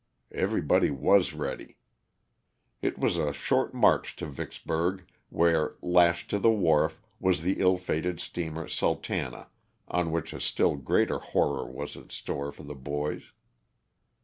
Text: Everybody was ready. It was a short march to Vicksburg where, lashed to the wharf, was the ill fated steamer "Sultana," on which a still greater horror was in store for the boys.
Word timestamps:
Everybody 0.33 0.89
was 0.89 1.31
ready. 1.35 1.77
It 2.81 2.97
was 2.97 3.17
a 3.17 3.31
short 3.33 3.75
march 3.75 4.15
to 4.15 4.25
Vicksburg 4.25 5.05
where, 5.29 5.75
lashed 5.79 6.31
to 6.31 6.39
the 6.39 6.49
wharf, 6.49 6.99
was 7.19 7.43
the 7.43 7.59
ill 7.59 7.77
fated 7.77 8.19
steamer 8.19 8.67
"Sultana," 8.67 9.49
on 9.87 10.09
which 10.09 10.33
a 10.33 10.39
still 10.41 10.75
greater 10.75 11.19
horror 11.19 11.67
was 11.71 11.95
in 11.95 12.09
store 12.09 12.51
for 12.51 12.63
the 12.63 12.73
boys. 12.73 13.25